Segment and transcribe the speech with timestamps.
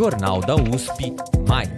[0.00, 1.14] Jornal da USP
[1.46, 1.68] Mais.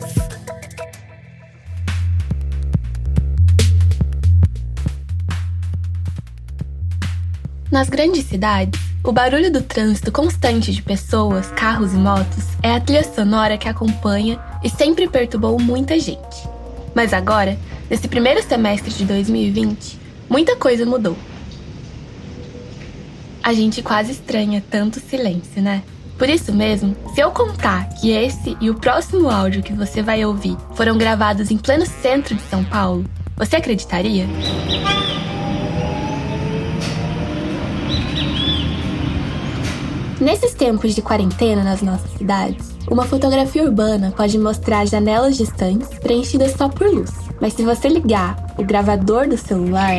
[7.69, 12.81] Nas grandes cidades, o barulho do trânsito constante de pessoas, carros e motos é a
[12.81, 16.49] trilha sonora que acompanha e sempre perturbou muita gente.
[16.95, 17.59] Mas agora,
[17.91, 19.99] nesse primeiro semestre de 2020,
[20.31, 21.19] muita coisa mudou.
[23.43, 25.83] A gente quase estranha tanto silêncio, né?
[26.23, 30.25] Por isso mesmo, se eu contar que esse e o próximo áudio que você vai
[30.25, 33.05] ouvir foram gravados em pleno centro de São Paulo,
[33.37, 34.25] você acreditaria?
[40.21, 46.53] Nesses tempos de quarentena nas nossas cidades, uma fotografia urbana pode mostrar janelas distantes preenchidas
[46.53, 47.11] só por luz.
[47.41, 49.97] Mas se você ligar o gravador do celular.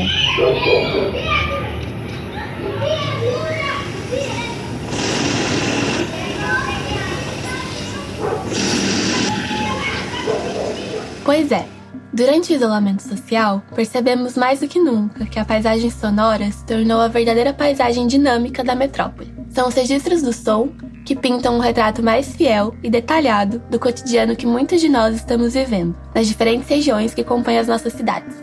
[11.36, 11.66] Pois é,
[12.14, 17.02] durante o isolamento social, percebemos mais do que nunca que a paisagem sonora se tornou
[17.02, 19.34] a verdadeira paisagem dinâmica da metrópole.
[19.50, 20.70] São os registros do som
[21.04, 25.56] que pintam um retrato mais fiel e detalhado do cotidiano que muitos de nós estamos
[25.56, 28.38] vivendo, nas diferentes regiões que compõem as nossas cidades.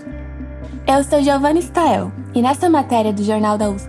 [0.84, 3.88] Eu sou Giovanna Stael e nessa matéria do Jornal da USP,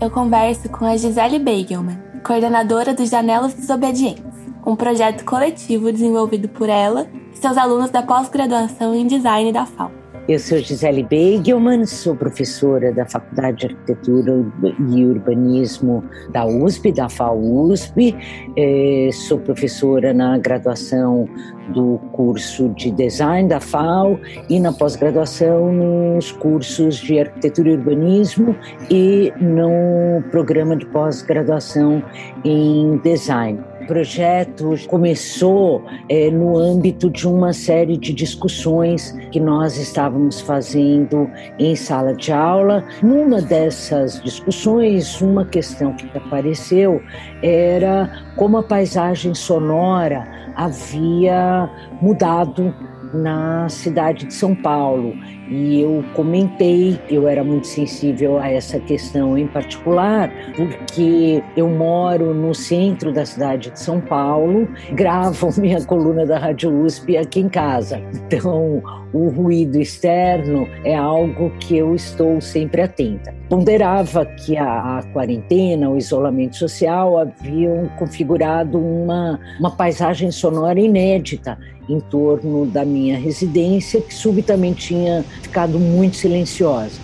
[0.00, 4.31] eu converso com a Gisele Beigelman, coordenadora do Janelas Desobedientes,
[4.64, 10.02] um projeto coletivo desenvolvido por ela e seus alunos da pós-graduação em design da FAO.
[10.28, 14.46] Eu sou Gisele Beigelman, sou professora da Faculdade de Arquitetura
[14.88, 18.16] e Urbanismo da USP, da FAUSP.
[18.56, 21.28] É, sou professora na graduação
[21.74, 28.54] do curso de Design da FAO e na pós-graduação nos cursos de Arquitetura e Urbanismo
[28.88, 32.00] e no programa de pós-graduação
[32.44, 33.71] em Design.
[33.86, 41.74] Projeto começou é, no âmbito de uma série de discussões que nós estávamos fazendo em
[41.74, 42.84] sala de aula.
[43.02, 47.02] Numa dessas discussões, uma questão que apareceu
[47.42, 51.68] era como a paisagem sonora havia
[52.00, 52.74] mudado
[53.12, 55.14] na cidade de São Paulo
[55.52, 62.32] e eu comentei, eu era muito sensível a essa questão em particular, porque eu moro
[62.32, 67.50] no centro da cidade de São Paulo, gravo minha coluna da Rádio USP aqui em
[67.50, 68.00] casa.
[68.14, 68.82] Então,
[69.12, 73.34] o ruído externo é algo que eu estou sempre atenta.
[73.50, 81.58] Ponderava que a, a quarentena, o isolamento social haviam configurado uma, uma paisagem sonora inédita
[81.88, 87.00] em torno da minha residência, que subitamente tinha ficado muito silenciosa.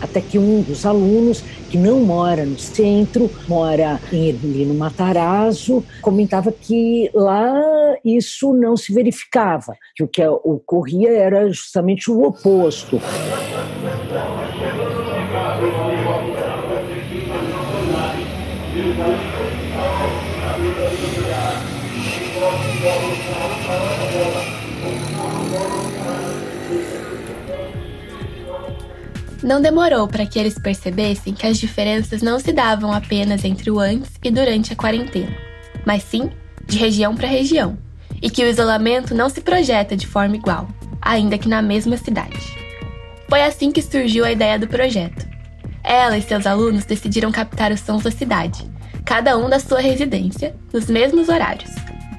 [0.00, 6.52] Até que um dos alunos, que não mora no centro, mora em Ermelino Matarazzo, comentava
[6.52, 7.54] que lá
[8.04, 13.00] isso não se verificava, que o que ocorria era justamente o oposto.
[29.44, 33.78] Não demorou para que eles percebessem que as diferenças não se davam apenas entre o
[33.78, 35.36] antes e durante a quarentena,
[35.84, 36.30] mas sim
[36.66, 37.76] de região para região,
[38.22, 40.66] e que o isolamento não se projeta de forma igual,
[40.98, 42.40] ainda que na mesma cidade.
[43.28, 45.28] Foi assim que surgiu a ideia do projeto.
[45.82, 48.66] Ela e seus alunos decidiram captar os sons da cidade,
[49.04, 51.70] cada um da sua residência, nos mesmos horários,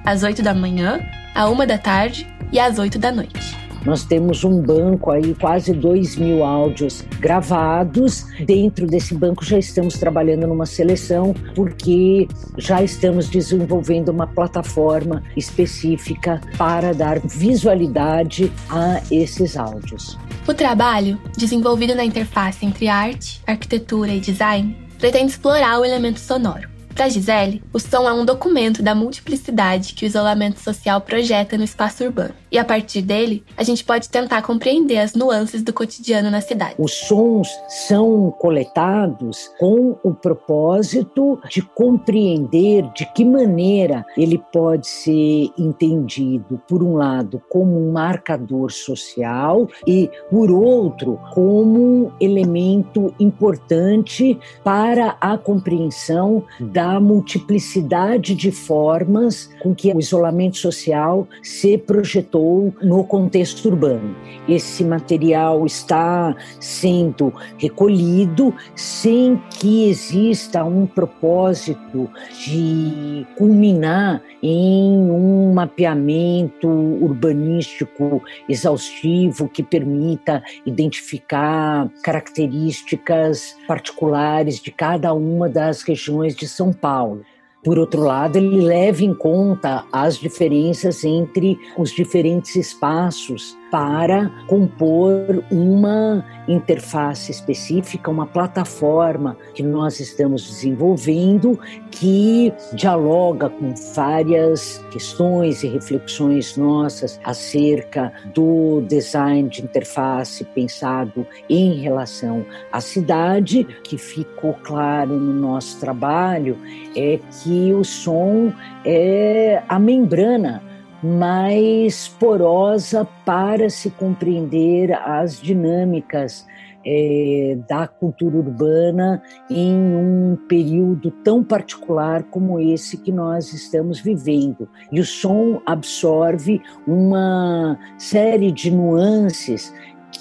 [0.06, 1.00] às 8 da manhã,
[1.34, 3.65] à 1 da tarde e às 8 da noite.
[3.86, 8.26] Nós temos um banco aí, quase 2 mil áudios gravados.
[8.44, 16.42] Dentro desse banco já estamos trabalhando numa seleção, porque já estamos desenvolvendo uma plataforma específica
[16.58, 20.18] para dar visualidade a esses áudios.
[20.48, 26.75] O trabalho, desenvolvido na interface entre arte, arquitetura e design, pretende explorar o elemento sonoro
[26.96, 31.64] para Gisele, o som é um documento da multiplicidade que o isolamento social projeta no
[31.66, 32.34] espaço urbano.
[32.50, 36.76] E a partir dele, a gente pode tentar compreender as nuances do cotidiano na cidade.
[36.78, 45.50] Os sons são coletados com o propósito de compreender de que maneira ele pode ser
[45.58, 54.40] entendido, por um lado, como um marcador social e, por outro, como um elemento importante
[54.64, 62.72] para a compreensão da da multiplicidade de formas com que o isolamento social se projetou
[62.80, 64.16] no contexto urbano.
[64.48, 72.08] Esse material está sendo recolhido sem que exista um propósito
[72.46, 85.50] de culminar em um mapeamento urbanístico exaustivo que permita identificar características particulares de cada uma
[85.50, 87.24] das regiões de São Paulo.
[87.64, 95.44] Por outro lado, ele leva em conta as diferenças entre os diferentes espaços para compor
[95.52, 101.60] uma interface específica, uma plataforma que nós estamos desenvolvendo
[101.92, 111.74] que dialoga com várias questões e reflexões nossas acerca do design de interface pensado em
[111.74, 113.66] relação à cidade.
[113.84, 116.58] Que ficou claro no nosso trabalho
[116.96, 118.54] é que o som
[118.86, 120.64] é a membrana
[121.06, 126.48] mais porosa para se compreender as dinâmicas
[126.84, 134.68] é, da cultura urbana em um período tão particular como esse que nós estamos vivendo.
[134.92, 139.74] E o som absorve uma série de nuances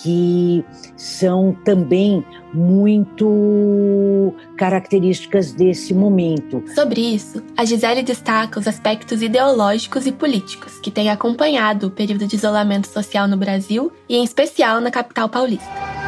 [0.03, 0.65] que
[0.97, 6.63] são também muito características desse momento.
[6.75, 12.27] Sobre isso, a Gisele destaca os aspectos ideológicos e políticos que têm acompanhado o período
[12.27, 16.04] de isolamento social no Brasil e, em especial, na capital paulista.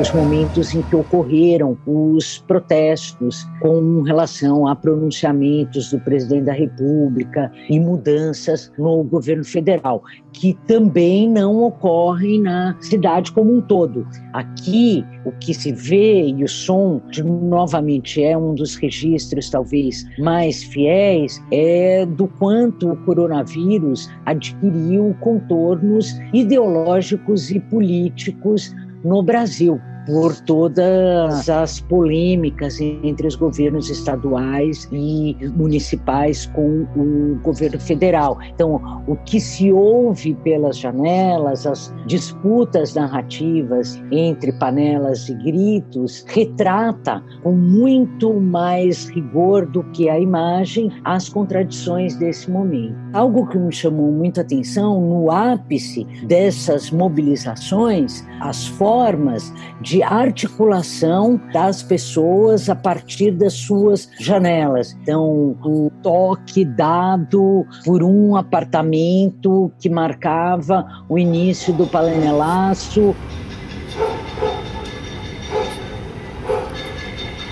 [0.00, 7.50] Os momentos em que ocorreram os protestos com relação a pronunciamentos do presidente da República
[7.68, 10.02] e mudanças no governo federal,
[10.32, 14.06] que também não ocorrem na cidade como um todo.
[14.32, 20.04] Aqui, o que se vê e o som, de, novamente, é um dos registros talvez
[20.20, 28.72] mais fiéis, é do quanto o coronavírus adquiriu contornos ideológicos e políticos
[29.04, 37.78] no Brasil por todas as polêmicas entre os governos estaduais e municipais com o governo
[37.78, 38.38] federal.
[38.54, 47.22] Então, o que se ouve pelas janelas, as disputas narrativas entre panelas e gritos, retrata
[47.42, 52.96] com muito mais rigor do que a imagem as contradições desse momento.
[53.12, 59.52] Algo que me chamou muita atenção no ápice dessas mobilizações, as formas
[59.82, 64.96] de de articulação das pessoas a partir das suas janelas.
[65.02, 73.12] Então, um toque dado por um apartamento que marcava o início do panelaço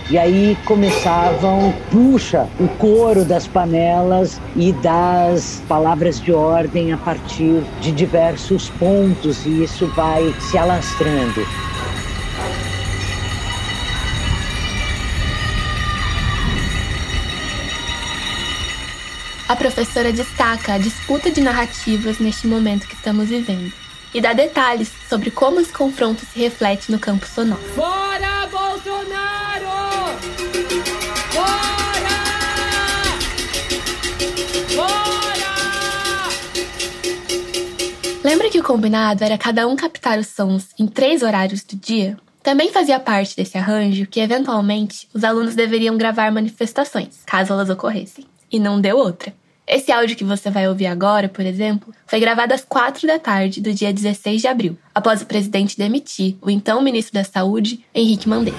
[0.08, 7.60] E aí começavam, puxa, o coro das panelas e das palavras de ordem a partir
[7.80, 11.44] de diversos pontos, e isso vai se alastrando.
[19.56, 23.72] A professora destaca a disputa de narrativas neste momento que estamos vivendo
[24.12, 27.62] e dá detalhes sobre como esse confronto se reflete no campo sonoro.
[27.74, 30.18] Fora Bolsonaro!
[31.30, 32.18] Fora!
[34.74, 36.28] Fora!
[38.22, 42.18] Lembra que o combinado era cada um captar os sons em três horários do dia?
[42.42, 48.26] Também fazia parte desse arranjo que, eventualmente, os alunos deveriam gravar manifestações, caso elas ocorressem
[48.52, 49.32] e não deu outra.
[49.68, 53.60] Esse áudio que você vai ouvir agora, por exemplo, foi gravado às quatro da tarde
[53.60, 58.28] do dia 16 de abril, após o presidente demitir o então ministro da Saúde, Henrique
[58.28, 58.56] Mandetta.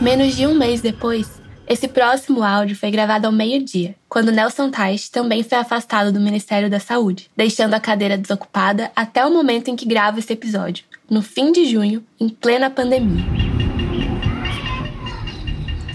[0.00, 1.41] Menos de um mês depois,
[1.72, 6.68] esse próximo áudio foi gravado ao meio-dia, quando Nelson Teich também foi afastado do Ministério
[6.68, 11.22] da Saúde, deixando a cadeira desocupada até o momento em que gravo esse episódio, no
[11.22, 13.24] fim de junho, em plena pandemia.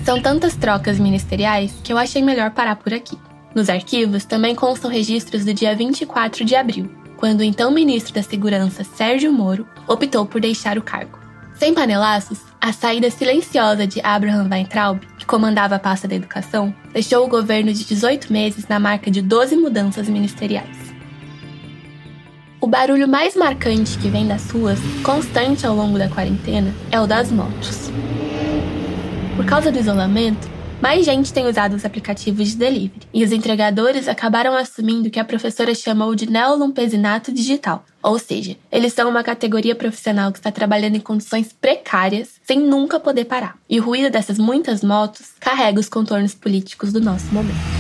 [0.03, 3.17] São tantas trocas ministeriais que eu achei melhor parar por aqui.
[3.53, 8.23] Nos arquivos também constam registros do dia 24 de abril, quando o então ministro da
[8.23, 11.19] Segurança, Sérgio Moro, optou por deixar o cargo.
[11.53, 17.25] Sem panelaços, a saída silenciosa de Abraham Weintraub, que comandava a pasta da educação, deixou
[17.25, 20.87] o governo de 18 meses na marca de 12 mudanças ministeriais.
[22.59, 27.05] O barulho mais marcante que vem das ruas, constante ao longo da quarentena, é o
[27.05, 27.91] das motos.
[29.35, 30.49] Por causa do isolamento,
[30.81, 35.19] mais gente tem usado os aplicativos de delivery, e os entregadores acabaram assumindo o que
[35.19, 40.51] a professora chamou de neolumpesinato digital, ou seja, eles são uma categoria profissional que está
[40.51, 43.57] trabalhando em condições precárias, sem nunca poder parar.
[43.69, 47.76] E o ruído dessas muitas motos carrega os contornos políticos do nosso momento.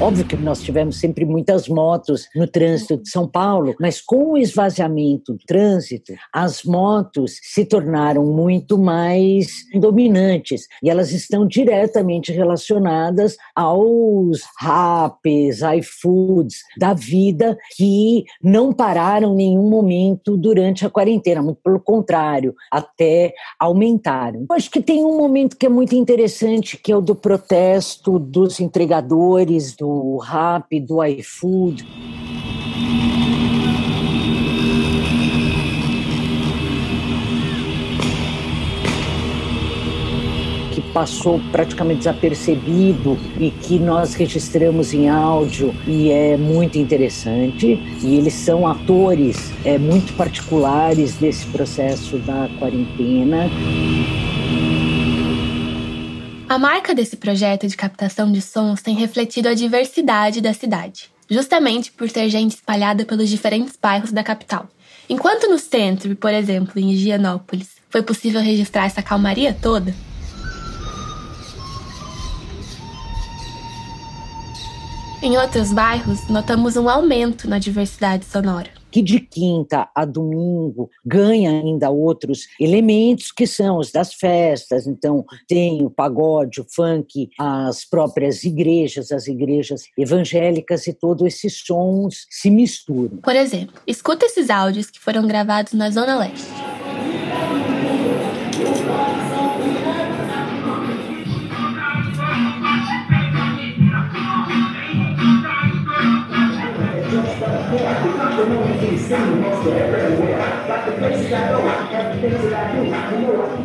[0.00, 4.38] Óbvio que nós tivemos sempre muitas motos no trânsito de São Paulo, mas com o
[4.38, 13.36] esvaziamento do trânsito, as motos se tornaram muito mais dominantes e elas estão diretamente relacionadas
[13.56, 21.60] aos raps, iFoods da vida que não pararam em nenhum momento durante a quarentena, muito
[21.60, 24.46] pelo contrário, até aumentaram.
[24.48, 28.16] Eu acho que tem um momento que é muito interessante, que é o do protesto
[28.16, 31.86] dos entregadores, do do Rap, do iFood.
[40.70, 47.66] que passou praticamente desapercebido e que nós registramos em áudio e é muito interessante.
[48.00, 53.50] E eles são atores é, muito particulares desse processo da quarentena.
[56.48, 61.92] A marca desse projeto de captação de sons tem refletido a diversidade da cidade, justamente
[61.92, 64.66] por ter gente espalhada pelos diferentes bairros da capital.
[65.10, 69.94] Enquanto no centro, por exemplo, em Higienópolis, foi possível registrar essa calmaria toda,
[75.20, 81.50] Em outros bairros, notamos um aumento na diversidade sonora que de quinta a domingo ganha
[81.50, 84.86] ainda outros elementos que são os das festas.
[84.86, 91.60] Então, tem o pagode, o funk, as próprias igrejas, as igrejas evangélicas e todos esses
[91.64, 93.18] sons se misturam.
[93.18, 96.67] Por exemplo, escuta esses áudios que foram gravados na Zona Leste.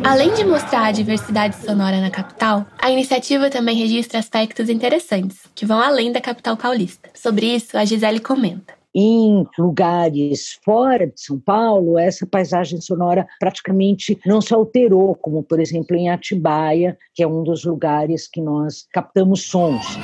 [0.04, 5.66] Além de mostrar a diversidade sonora na capital, a iniciativa também registra aspectos interessantes, que
[5.66, 7.08] vão além da capital paulista.
[7.14, 14.16] Sobre isso, a Gisele comenta em lugares fora de São Paulo, essa paisagem sonora praticamente
[14.24, 18.86] não se alterou, como por exemplo em Atibaia, que é um dos lugares que nós
[18.92, 19.98] captamos sons.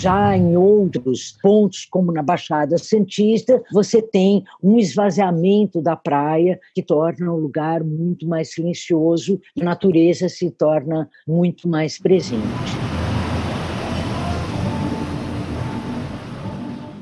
[0.00, 6.84] Já em outros pontos, como na Baixada Santista, você tem um esvaziamento da praia que
[6.84, 12.87] torna o lugar muito mais silencioso, a natureza se torna muito mais presente.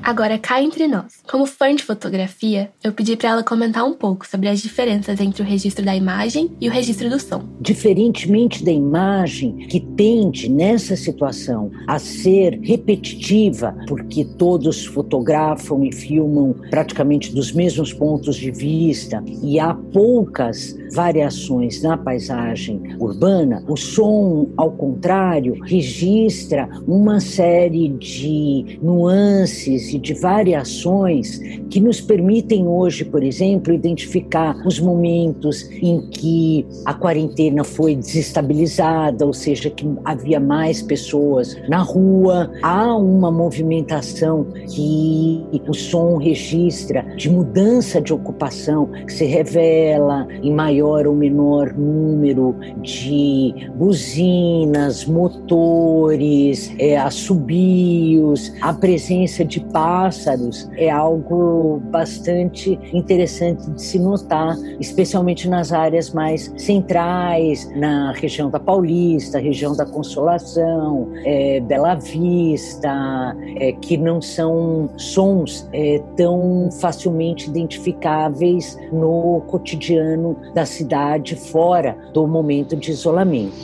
[0.07, 1.21] Agora, cá entre nós.
[1.29, 5.41] Como fã de fotografia, eu pedi para ela comentar um pouco sobre as diferenças entre
[5.41, 7.43] o registro da imagem e o registro do som.
[7.59, 16.55] Diferentemente da imagem, que tende nessa situação a ser repetitiva, porque todos fotografam e filmam
[16.69, 24.47] praticamente dos mesmos pontos de vista e há poucas variações na paisagem urbana, o som,
[24.55, 31.39] ao contrário, registra uma série de nuances de variações
[31.69, 39.25] que nos permitem hoje, por exemplo, identificar os momentos em que a quarentena foi desestabilizada,
[39.25, 47.03] ou seja, que havia mais pessoas na rua, há uma movimentação que o som registra
[47.15, 56.73] de mudança de ocupação que se revela em maior ou menor número de buzinas, motores,
[56.79, 65.71] é, assobios, a presença de pássaros é algo bastante interessante de se notar, especialmente nas
[65.71, 73.95] áreas mais centrais, na região da Paulista, região da Consolação, é, Bela Vista, é, que
[73.95, 82.91] não são sons é, tão facilmente identificáveis no cotidiano da cidade fora do momento de
[82.91, 83.55] isolamento.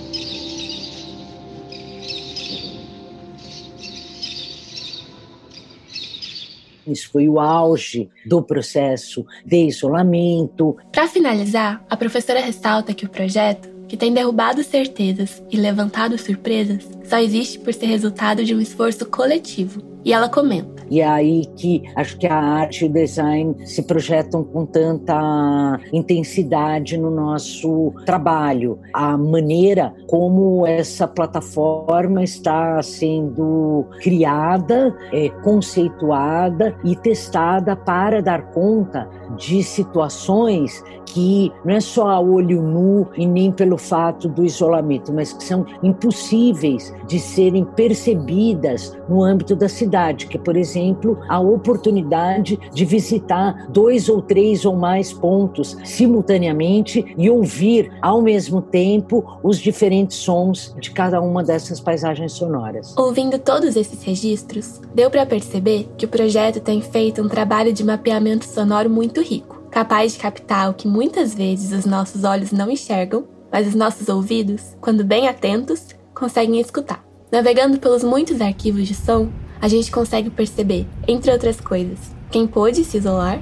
[6.87, 10.77] Isso foi o auge do processo de isolamento.
[10.91, 16.87] Para finalizar, a professora ressalta que o projeto, que tem derrubado certezas e levantado surpresas,
[17.03, 19.92] só existe por ser resultado de um esforço coletivo.
[20.03, 23.81] E ela comenta: e é aí que acho que a arte e o design se
[23.83, 28.79] projetam com tanta intensidade no nosso trabalho.
[28.93, 39.10] A maneira como essa plataforma está sendo criada, é, conceituada e testada para dar conta
[39.38, 45.13] de situações que não é só a olho nu e nem pelo fato do isolamento,
[45.13, 49.92] mas que são impossíveis de serem percebidas no âmbito da cidade,
[50.27, 57.29] que, por exemplo, a oportunidade de visitar dois ou três ou mais pontos simultaneamente e
[57.29, 62.95] ouvir ao mesmo tempo os diferentes sons de cada uma dessas paisagens sonoras.
[62.97, 67.83] Ouvindo todos esses registros, deu para perceber que o projeto tem feito um trabalho de
[67.83, 72.69] mapeamento sonoro muito rico capaz de captar o que muitas vezes os nossos olhos não
[72.69, 77.03] enxergam, mas os nossos ouvidos, quando bem atentos, conseguem escutar.
[77.31, 79.29] Navegando pelos muitos arquivos de som,
[79.63, 81.98] a gente consegue perceber, entre outras coisas,
[82.29, 83.39] quem pôde se isolar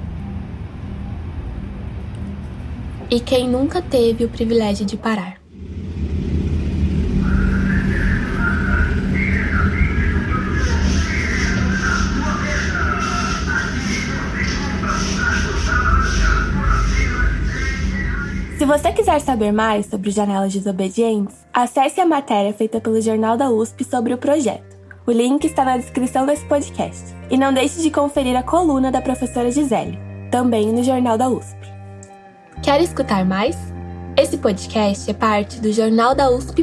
[3.10, 5.42] e quem nunca teve o privilégio de parar.
[18.56, 23.50] Se você quiser saber mais sobre janelas desobedientes, acesse a matéria feita pelo Jornal da
[23.50, 24.71] USP sobre o projeto.
[25.04, 27.12] O link está na descrição desse podcast.
[27.28, 29.98] E não deixe de conferir a coluna da professora Gisele,
[30.30, 31.56] também no Jornal da USP.
[32.62, 33.56] Quer escutar mais?
[34.16, 36.62] Esse podcast é parte do Jornal da USP.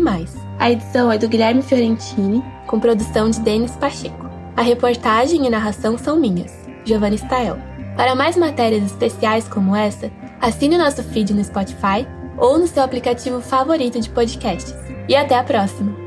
[0.57, 4.29] A edição é do Guilherme Fiorentini, com produção de Denis Pacheco.
[4.55, 6.53] A reportagem e narração são minhas,
[6.85, 7.57] Giovanni Stael.
[7.97, 12.83] Para mais matérias especiais como essa, assine o nosso feed no Spotify ou no seu
[12.83, 14.75] aplicativo favorito de podcasts.
[15.09, 15.98] E até a próxima!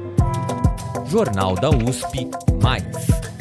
[1.12, 2.26] Jornal da USP
[2.62, 3.31] Mais.